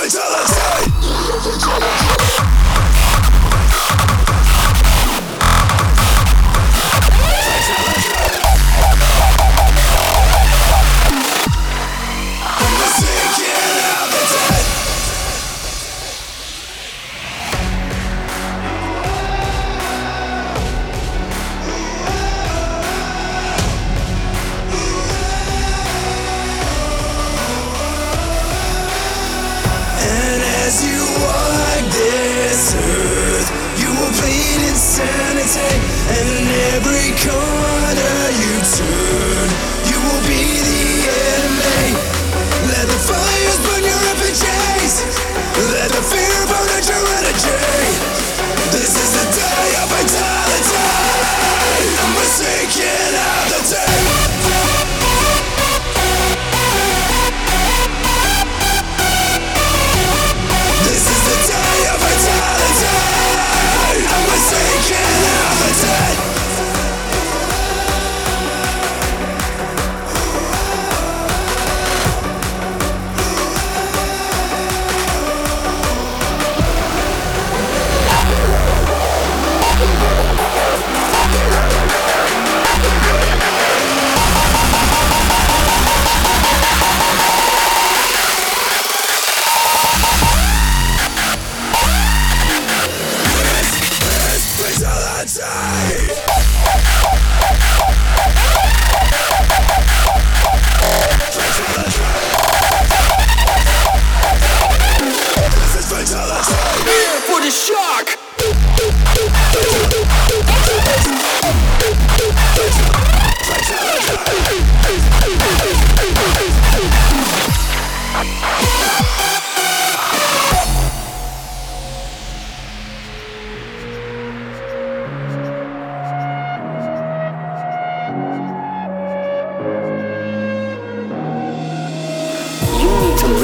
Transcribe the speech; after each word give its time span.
Fatality. 0.09 0.57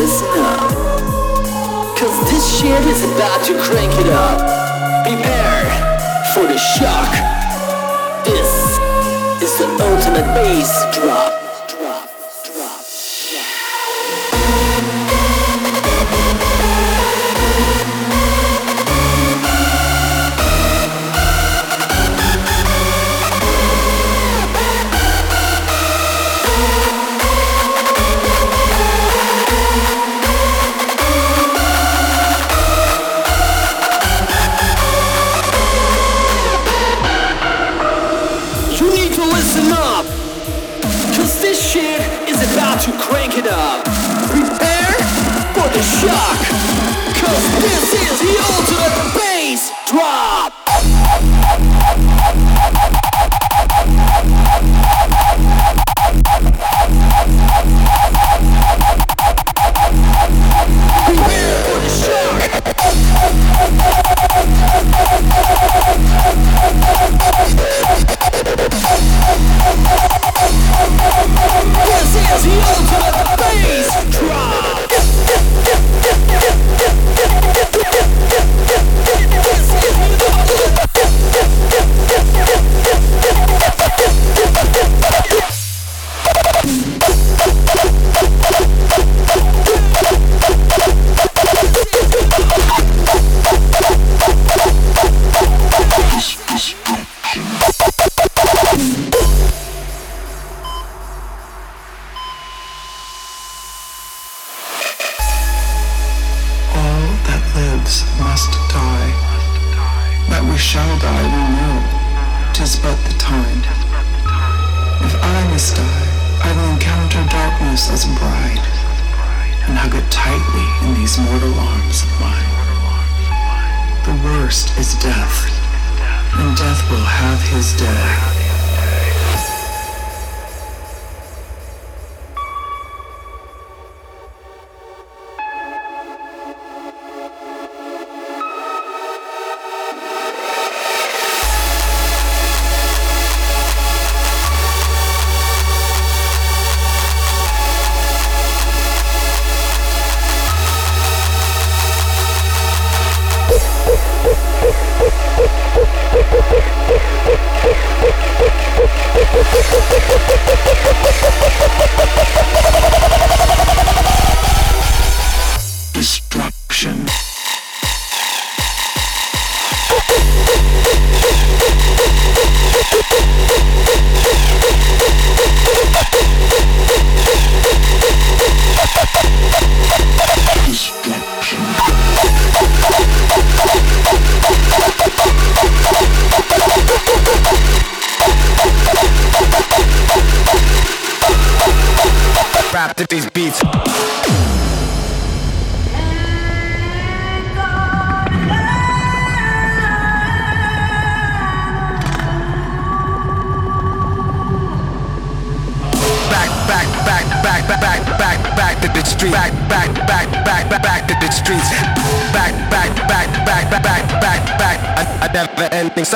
listen 0.03 0.27
up. 0.41 0.71
Cause 1.97 2.17
this 2.29 2.59
shit 2.59 2.85
is 2.87 3.05
about 3.05 3.45
to 3.47 3.55
crank 3.63 3.93
it 4.01 4.09
up. 4.09 4.39
Prepare 5.07 5.63
for 6.35 6.45
the 6.53 6.59
shock. 6.59 7.13
This 8.25 8.53
is 9.45 9.59
the 9.59 9.69
ultimate 9.81 10.27
bass 10.35 10.73
drop. 10.93 11.32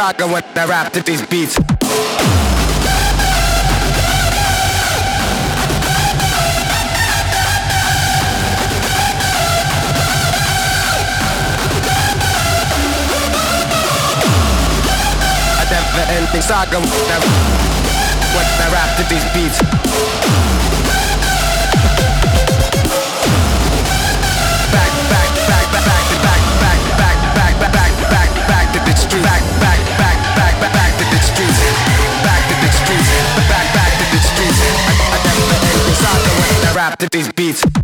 Chicago 0.07 0.33
when 0.33 0.45
I 0.55 0.67
rap 0.67 0.93
to 0.93 1.03
these 1.03 1.27
beats. 1.27 1.59
Never 15.69 16.13
ending 16.13 16.41
saga 16.41 16.79
when 16.79 16.89
I 18.63 18.69
rap 18.73 18.97
to 18.99 19.05
these 19.13 19.25
beats. 19.35 20.16
rap 36.77 36.99
to 36.99 37.09
these 37.09 37.33
beats. 37.33 37.76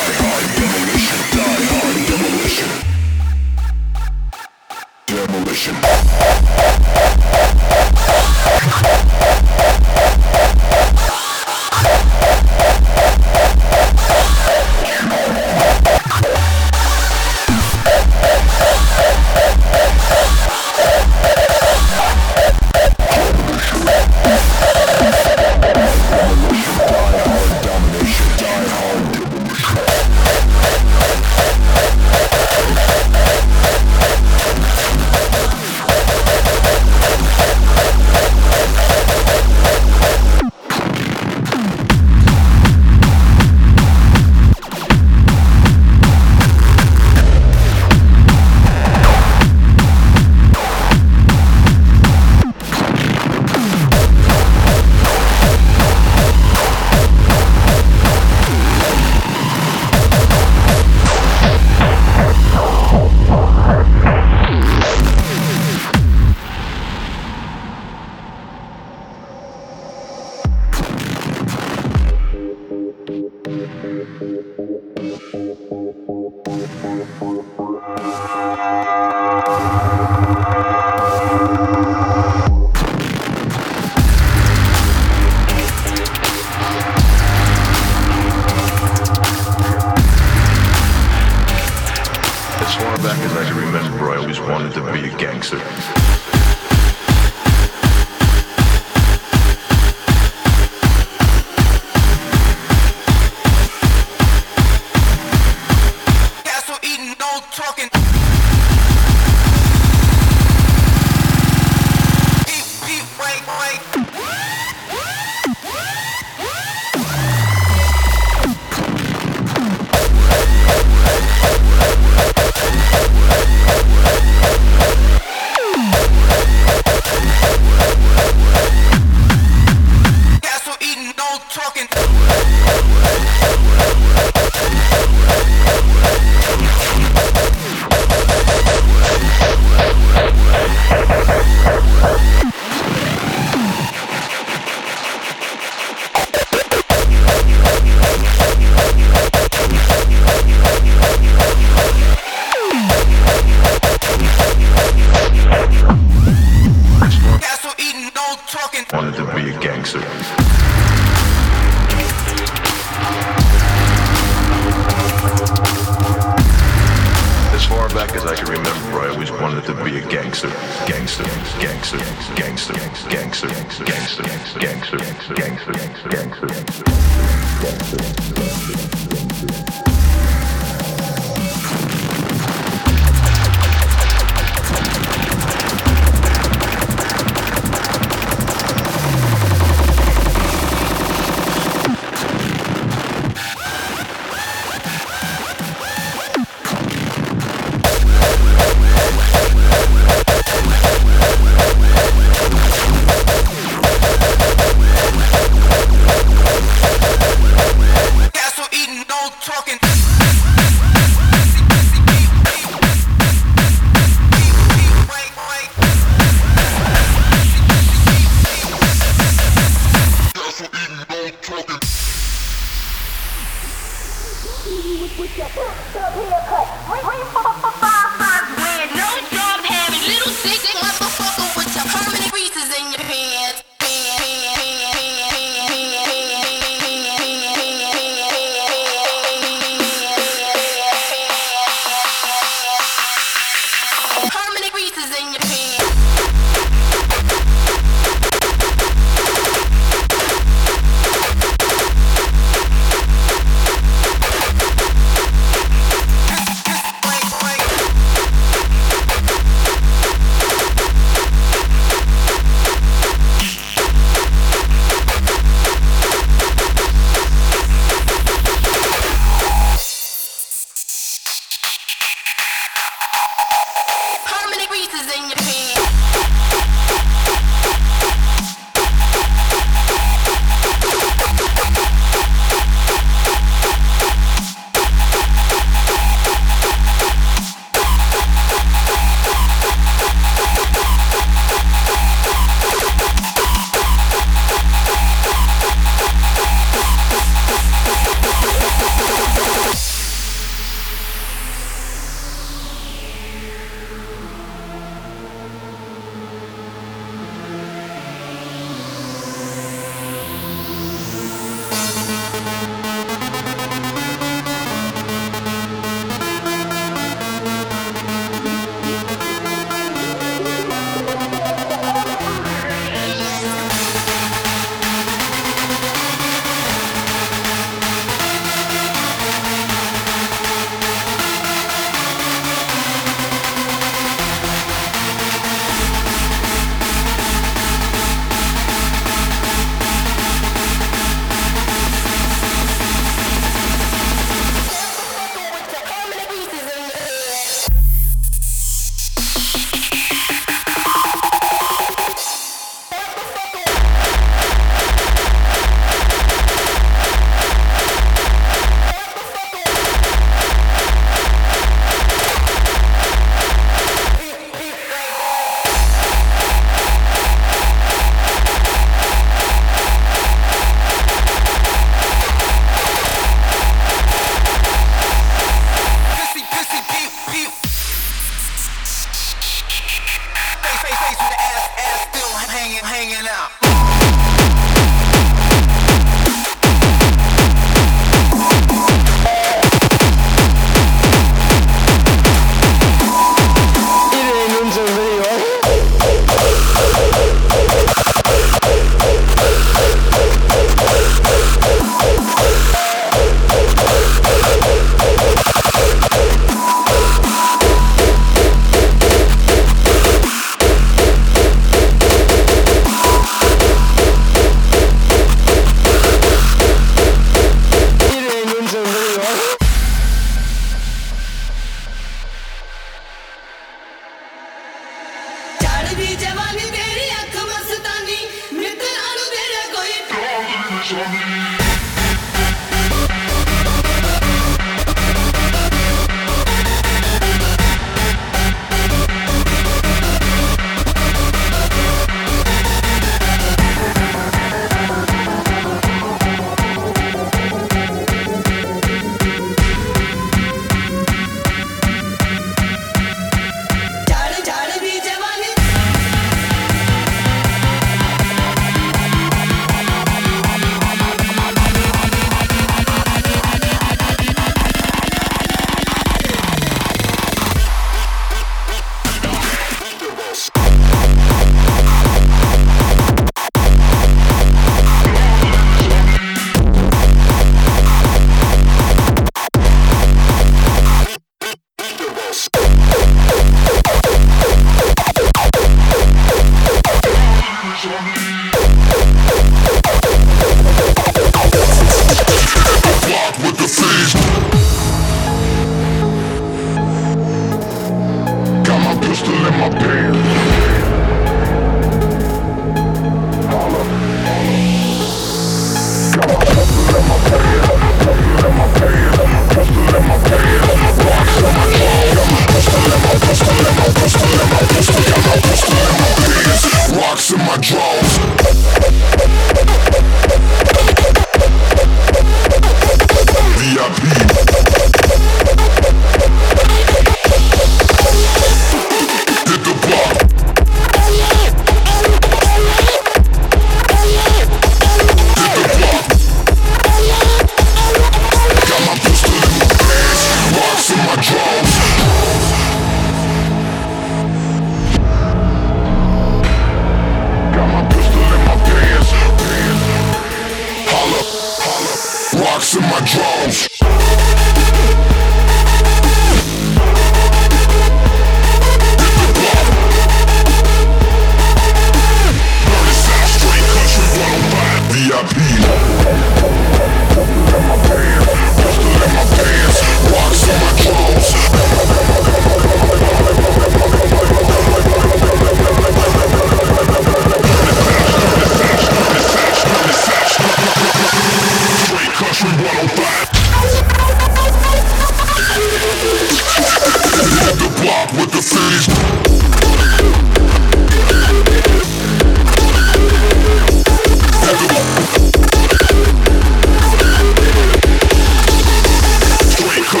So 599.92 600.00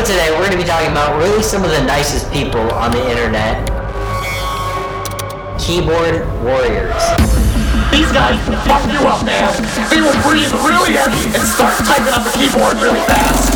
today 0.00 0.30
we're 0.30 0.38
going 0.38 0.52
to 0.52 0.56
be 0.56 0.62
talking 0.62 0.92
about 0.92 1.18
really 1.18 1.42
some 1.42 1.64
of 1.64 1.72
the 1.72 1.82
nicest 1.84 2.30
people 2.32 2.60
on 2.72 2.92
the 2.92 3.10
internet. 3.10 3.68
Keyboard 5.58 6.24
warriors. 6.44 7.33
These 7.94 8.10
guys 8.10 8.40
fuck 8.66 8.82
you 8.92 9.06
up, 9.06 9.24
man. 9.24 9.54
They 9.88 10.00
will 10.00 10.20
breathe 10.24 10.50
really 10.66 10.94
heavy 10.94 11.26
and 11.26 11.46
start 11.46 11.78
typing 11.86 12.12
on 12.12 12.24
the 12.24 12.30
keyboard 12.34 12.74
really 12.82 12.98
fast. 13.06 13.54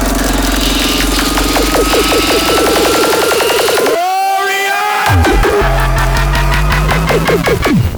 Warrior! 7.91 7.98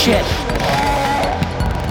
shit. 0.00 0.24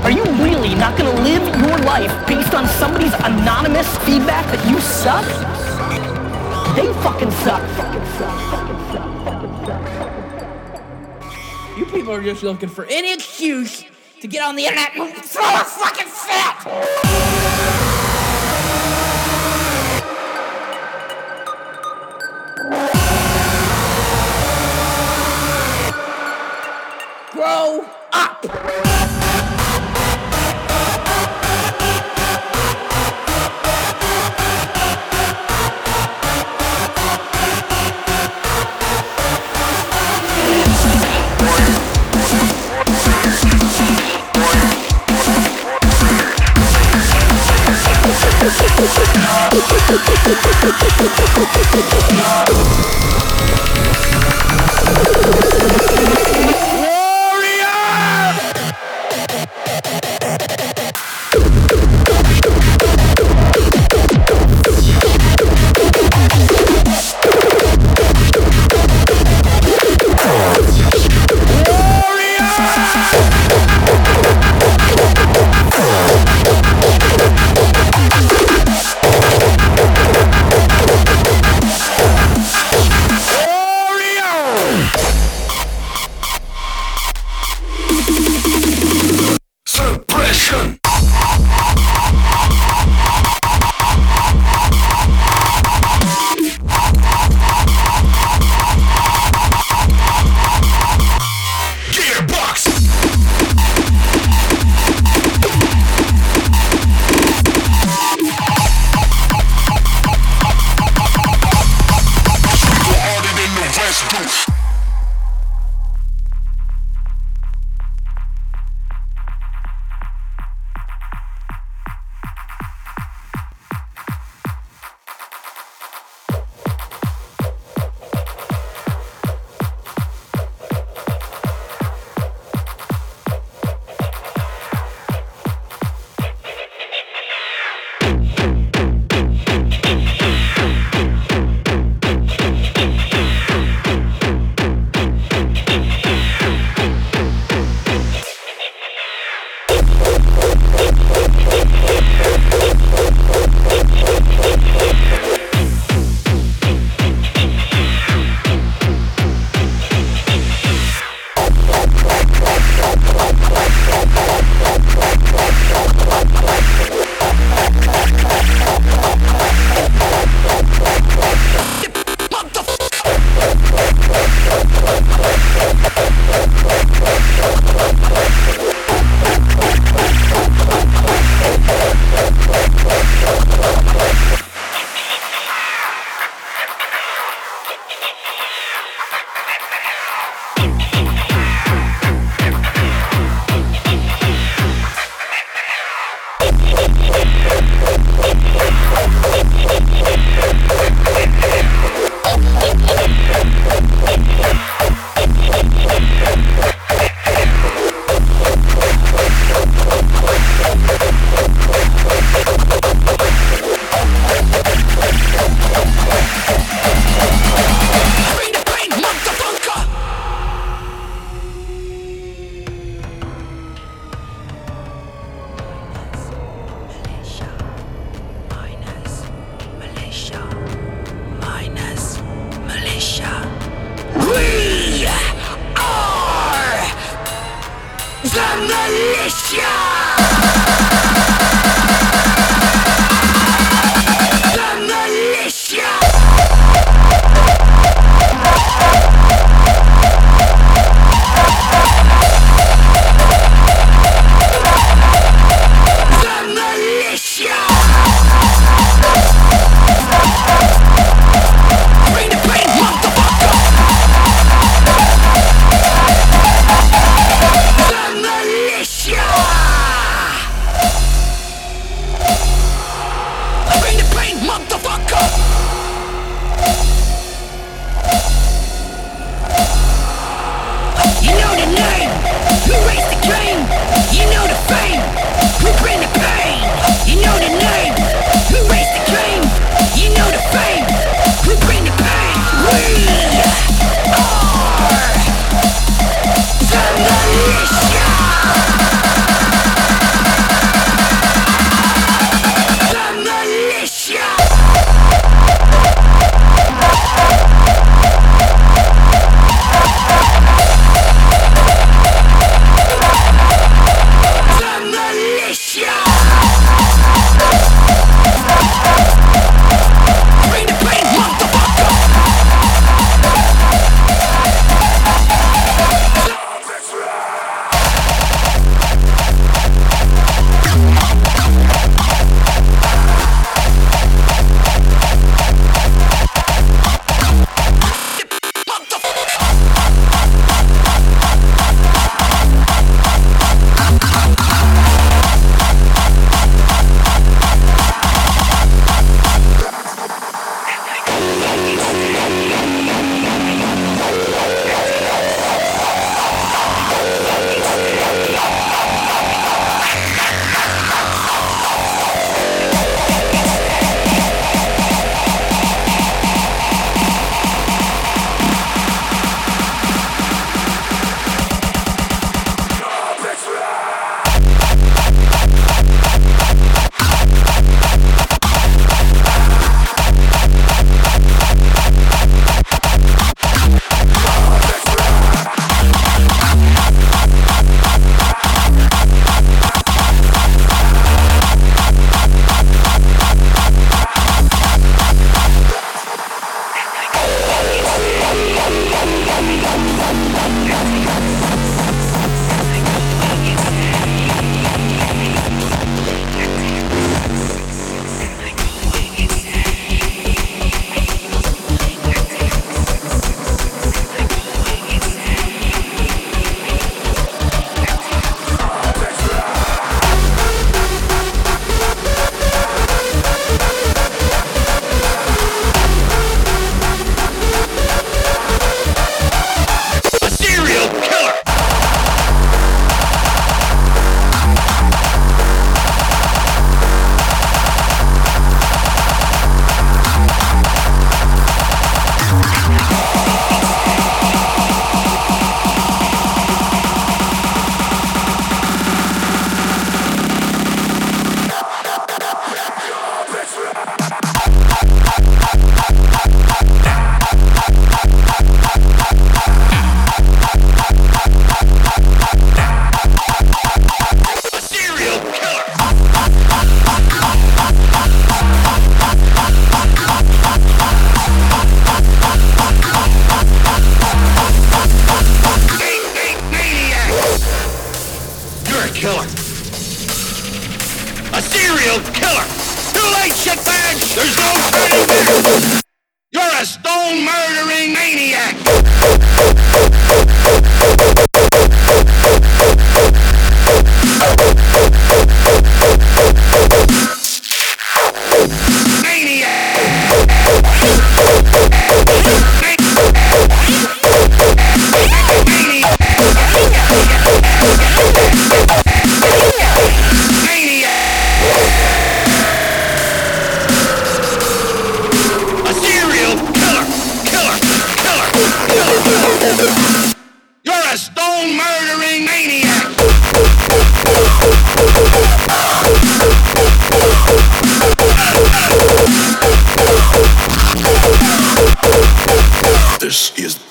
Are 0.04 0.10
you 0.10 0.24
really 0.42 0.74
not 0.74 0.98
gonna 0.98 1.22
live 1.22 1.44
your 1.62 1.78
life 1.86 2.12
based 2.28 2.56
on 2.56 2.68
somebody's 2.68 3.14
anonymous 3.14 3.88
feedback 4.00 4.46
that 4.48 4.66
you 4.68 4.80
suck? 4.80 5.26
They 6.76 6.92
fucking 7.04 7.30
suck. 7.46 7.62
You 11.78 11.86
people 11.86 12.12
are 12.12 12.24
just 12.24 12.42
looking 12.42 12.70
for 12.70 12.86
any 12.86 13.14
excuse 13.14 13.86
to 14.22 14.28
get 14.28 14.44
on 14.44 14.56
the 14.56 14.66
internet 14.66 14.96
and 14.96 15.14
throw 15.24 15.44
a 15.44 15.64
fucking 15.64 16.08
fit! 16.08 17.30
grow 27.32 27.99
up. 28.14 29.10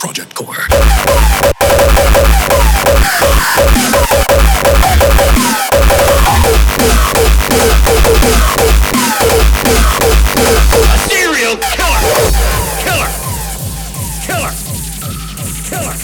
Project 0.09 0.35
Core. 0.35 0.57
A 10.81 10.99
serial! 11.05 11.57
Killer! 11.61 12.01
killer, 12.81 13.11
killer, 14.25 14.55
killer. 15.68 15.97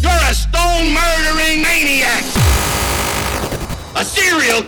You're 0.00 0.22
a 0.22 0.32
stone 0.32 0.94
murdering 0.94 1.58
maniac, 1.60 2.22
a 3.96 4.04
serial 4.04 4.62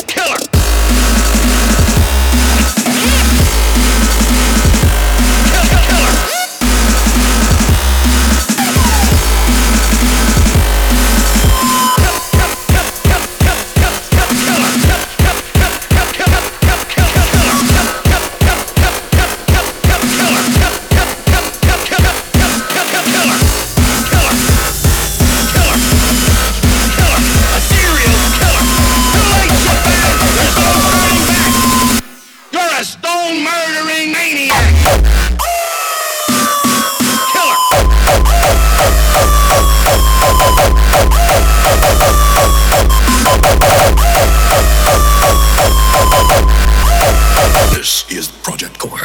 Project 48.60 48.78
Core. 48.78 48.99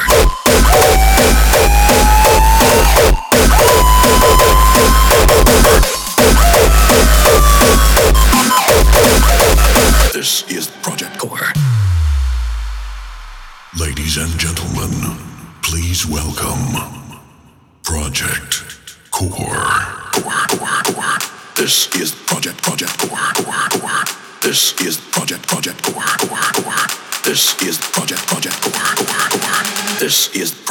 This 30.05 30.29
is 30.35 30.64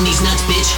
on 0.00 0.06
these 0.06 0.22
nuts, 0.22 0.42
bitch. 0.42 0.70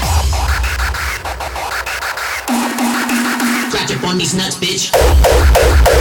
Crack 3.71 3.97
up 3.97 4.05
on 4.05 4.19
these 4.19 4.35
nuts, 4.35 4.57
bitch. 4.57 5.92